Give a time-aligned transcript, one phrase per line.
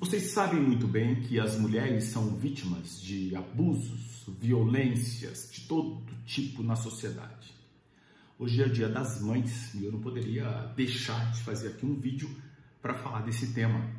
[0.00, 6.62] Vocês sabem muito bem que as mulheres são vítimas de abusos, violências de todo tipo
[6.62, 7.54] na sociedade.
[8.38, 12.30] Hoje é dia das mães e eu não poderia deixar de fazer aqui um vídeo
[12.80, 13.90] para falar desse tema.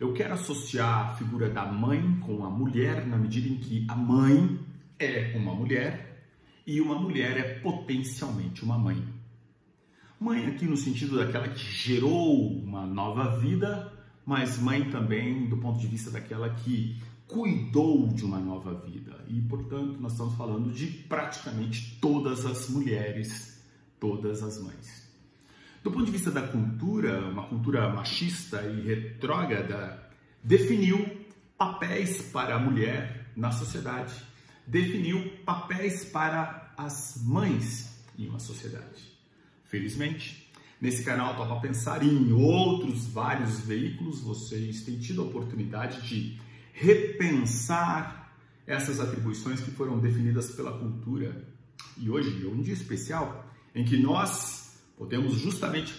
[0.00, 3.94] Eu quero associar a figura da mãe com a mulher na medida em que a
[3.94, 4.58] mãe
[4.98, 6.26] é uma mulher
[6.66, 9.06] e uma mulher é potencialmente uma mãe.
[10.18, 13.97] Mãe aqui no sentido daquela que gerou uma nova vida
[14.28, 19.24] mas mãe também do ponto de vista daquela que cuidou de uma nova vida.
[19.26, 23.58] E, portanto, nós estamos falando de praticamente todas as mulheres,
[23.98, 25.08] todas as mães.
[25.82, 30.10] Do ponto de vista da cultura, uma cultura machista e retrógrada
[30.44, 31.26] definiu
[31.56, 34.12] papéis para a mulher na sociedade,
[34.66, 39.10] definiu papéis para as mães em uma sociedade.
[39.64, 40.47] Felizmente,
[40.80, 46.40] Nesse canal Topa Pensar e em outros vários veículos, vocês têm tido a oportunidade de
[46.72, 48.32] repensar
[48.64, 51.48] essas atribuições que foram definidas pela cultura.
[51.96, 55.92] E hoje é um dia especial em que nós podemos justamente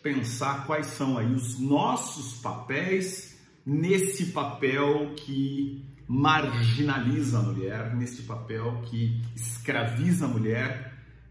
[0.00, 3.36] pensar quais são aí os nossos papéis
[3.66, 10.89] nesse papel que marginaliza a mulher, nesse papel que escraviza a mulher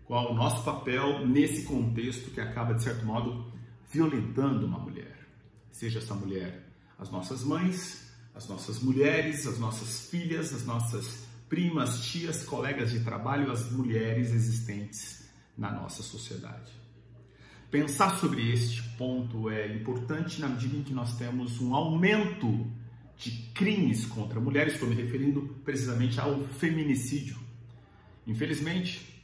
[0.09, 3.45] qual o nosso papel nesse contexto que acaba, de certo modo,
[3.91, 5.15] violentando uma mulher.
[5.71, 6.65] Seja essa mulher
[6.97, 13.01] as nossas mães, as nossas mulheres, as nossas filhas, as nossas primas, tias, colegas de
[13.01, 16.71] trabalho, as mulheres existentes na nossa sociedade.
[17.69, 22.65] Pensar sobre este ponto é importante na medida em que nós temos um aumento
[23.15, 27.37] de crimes contra mulheres, estou me referindo precisamente ao feminicídio.
[28.25, 29.18] Infelizmente,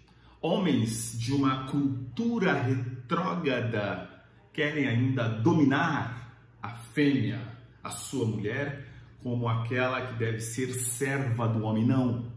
[0.45, 4.09] homens de uma cultura retrógrada
[4.53, 7.41] querem ainda dominar a fêmea,
[7.83, 8.87] a sua mulher,
[9.23, 11.83] como aquela que deve ser serva do homem.
[11.83, 12.31] Não.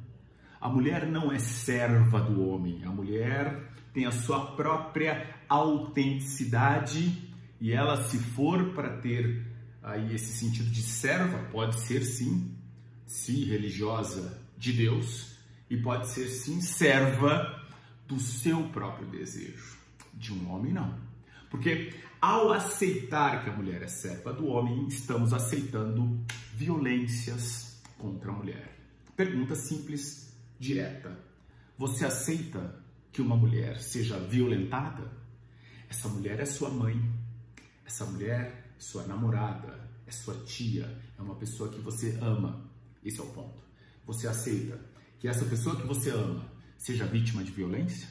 [0.58, 2.82] A mulher não é serva do homem.
[2.84, 7.28] A mulher tem a sua própria autenticidade
[7.60, 9.46] e ela, se for para ter
[9.82, 12.56] aí esse sentido de serva, pode ser sim,
[13.04, 15.36] se religiosa de Deus,
[15.68, 17.57] e pode ser sim serva
[18.08, 19.76] do seu próprio desejo.
[20.14, 20.98] De um homem, não.
[21.50, 26.18] Porque ao aceitar que a mulher é serva do homem, estamos aceitando
[26.54, 28.76] violências contra a mulher.
[29.14, 31.16] Pergunta simples, direta.
[31.76, 32.82] Você aceita
[33.12, 35.12] que uma mulher seja violentada?
[35.88, 37.00] Essa mulher é sua mãe.
[37.86, 42.68] Essa mulher é sua namorada, é sua tia, é uma pessoa que você ama.
[43.04, 43.62] Esse é o ponto.
[44.06, 44.78] Você aceita
[45.18, 48.08] que essa pessoa que você ama seja vítima de violência?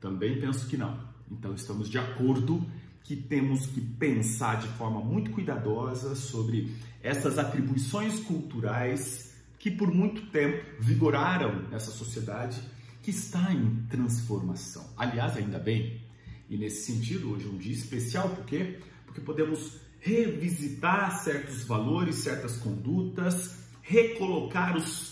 [0.00, 1.00] Também penso que não.
[1.30, 2.64] Então estamos de acordo
[3.02, 6.72] que temos que pensar de forma muito cuidadosa sobre
[7.02, 12.60] essas atribuições culturais que por muito tempo vigoraram nessa sociedade
[13.02, 14.88] que está em transformação.
[14.96, 16.00] Aliás, ainda bem.
[16.48, 18.78] E nesse sentido, hoje é um dia especial, por quê?
[19.06, 25.11] Porque podemos revisitar certos valores, certas condutas, recolocar os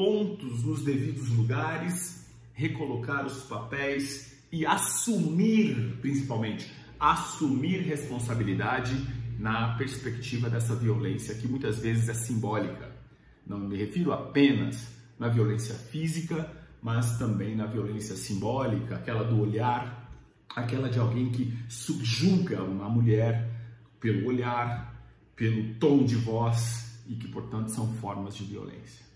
[0.00, 8.96] pontos nos devidos lugares, recolocar os papéis e assumir, principalmente, assumir responsabilidade
[9.38, 12.90] na perspectiva dessa violência que muitas vezes é simbólica.
[13.46, 14.88] Não me refiro apenas
[15.18, 16.50] na violência física,
[16.80, 20.10] mas também na violência simbólica, aquela do olhar,
[20.56, 23.50] aquela de alguém que subjuga uma mulher
[24.00, 24.98] pelo olhar,
[25.36, 29.09] pelo tom de voz e que, portanto, são formas de violência.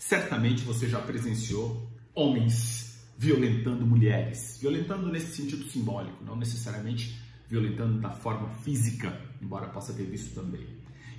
[0.00, 8.10] Certamente você já presenciou homens violentando mulheres, violentando nesse sentido simbólico, não necessariamente violentando da
[8.10, 10.66] forma física, embora possa ter visto também.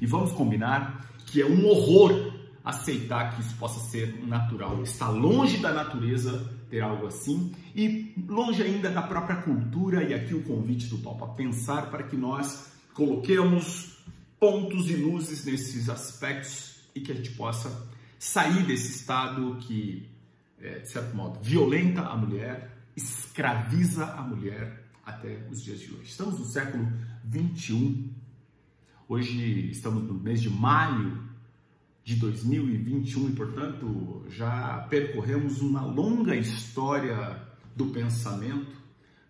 [0.01, 2.33] E vamos combinar que é um horror
[2.65, 4.81] aceitar que isso possa ser natural.
[4.81, 10.03] Está longe da natureza ter algo assim e longe ainda da própria cultura.
[10.03, 13.95] E aqui o convite do Topa pensar para que nós coloquemos
[14.39, 17.87] pontos e luzes nesses aspectos e que a gente possa
[18.21, 20.07] sair desse estado que,
[20.59, 26.11] é, de certo modo, violenta a mulher, escraviza a mulher até os dias de hoje.
[26.11, 26.87] Estamos no século
[27.25, 28.13] 21.
[29.09, 31.19] Hoje estamos no mês de maio
[32.03, 37.41] de 2021 e, portanto, já percorremos uma longa história
[37.75, 38.79] do pensamento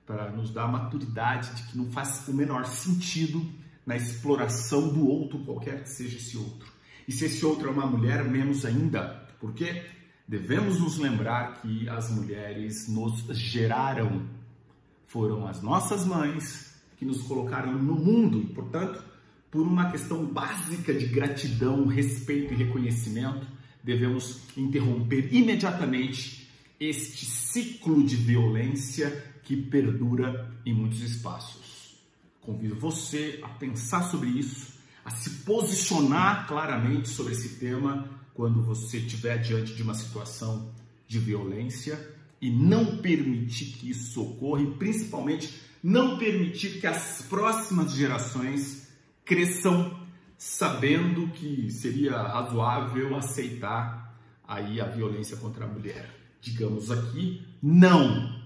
[0.06, 3.42] para nos dar a maturidade de que não faz o menor sentido
[3.86, 6.81] na exploração do outro, qualquer que seja esse outro.
[7.08, 9.28] E se esse outro é uma mulher, menos ainda.
[9.40, 9.84] Porque
[10.28, 14.28] devemos nos lembrar que as mulheres nos geraram.
[15.08, 19.04] Foram as nossas mães que nos colocaram no mundo e, portanto,
[19.50, 23.46] por uma questão básica de gratidão, respeito e reconhecimento,
[23.84, 26.50] devemos interromper imediatamente
[26.80, 29.10] este ciclo de violência
[29.44, 31.98] que perdura em muitos espaços.
[32.40, 38.98] Convido você a pensar sobre isso, a se posicionar claramente sobre esse tema quando você
[38.98, 40.72] estiver diante de uma situação
[41.08, 47.94] de violência e não permitir que isso ocorra e principalmente não permitir que as próximas
[47.94, 48.88] gerações
[49.26, 50.00] cresçam
[50.38, 54.18] sabendo que seria razoável aceitar
[54.48, 56.10] aí a violência contra a mulher.
[56.40, 58.42] Digamos aqui, não.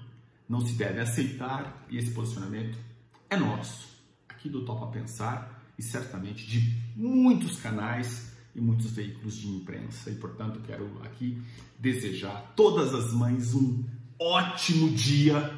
[0.47, 2.77] Não se deve aceitar e esse posicionamento
[3.29, 3.87] é nosso,
[4.27, 10.09] aqui do Topa Pensar e certamente de muitos canais e muitos veículos de imprensa.
[10.09, 11.41] E, portanto, quero aqui
[11.79, 13.83] desejar a todas as mães um
[14.19, 15.53] ótimo dia,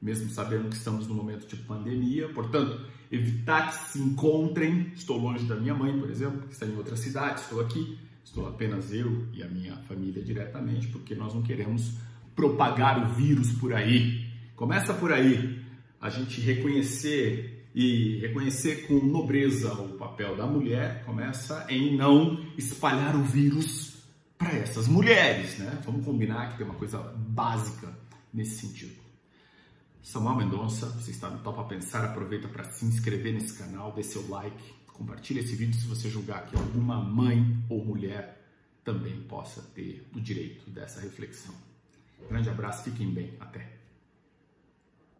[0.00, 2.28] mesmo sabendo que estamos no momento de pandemia.
[2.28, 4.92] Portanto, evitar que se encontrem.
[4.94, 7.98] Estou longe da minha mãe, por exemplo, que está em outra cidade, estou aqui.
[8.22, 11.92] Estou apenas eu e a minha família diretamente, porque nós não queremos
[12.34, 14.26] propagar o vírus por aí.
[14.54, 15.62] Começa por aí.
[16.00, 23.14] A gente reconhecer e reconhecer com nobreza o papel da mulher começa em não espalhar
[23.14, 23.98] o vírus
[24.38, 25.78] para essas mulheres, né?
[25.84, 27.92] Vamos combinar que tem uma coisa básica
[28.32, 28.96] nesse sentido.
[30.02, 34.26] Samuel Mendonça, você está no Topa Pensar, aproveita para se inscrever nesse canal, dê seu
[34.26, 38.42] like, compartilhe esse vídeo se você julgar que alguma mãe ou mulher
[38.82, 41.54] também possa ter o direito dessa reflexão.
[42.30, 43.85] Grande abraço, fiquem bem, até!